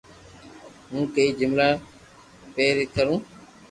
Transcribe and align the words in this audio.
ھون 0.89 1.03
ڪوئي 1.13 1.29
ڪماوُ 1.39 1.73
پئري 2.53 2.85
ڪرو 2.95 3.15